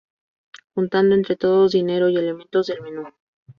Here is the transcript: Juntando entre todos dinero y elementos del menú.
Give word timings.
Juntando 0.73 1.13
entre 1.13 1.35
todos 1.35 1.73
dinero 1.73 2.09
y 2.09 2.17
elementos 2.17 2.65
del 2.65 2.81
menú. 2.81 3.03